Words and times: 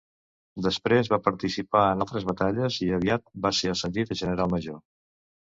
Després 0.67 1.11
va 1.13 1.19
participar 1.27 1.83
en 1.97 2.01
altres 2.05 2.25
batalles 2.31 2.79
i 2.87 2.89
aviat 2.99 3.27
va 3.45 3.53
ser 3.61 3.71
ascendit 3.75 4.17
a 4.17 4.21
general 4.25 4.53
major. 4.57 4.83